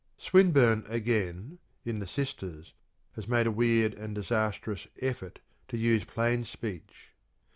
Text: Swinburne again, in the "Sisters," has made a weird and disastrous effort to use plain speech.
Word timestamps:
Swinburne 0.17 0.83
again, 0.89 1.59
in 1.85 1.99
the 1.99 2.07
"Sisters," 2.07 2.73
has 3.13 3.27
made 3.27 3.45
a 3.45 3.51
weird 3.51 3.93
and 3.93 4.15
disastrous 4.15 4.87
effort 4.99 5.37
to 5.67 5.77
use 5.77 6.05
plain 6.05 6.43
speech. 6.43 7.11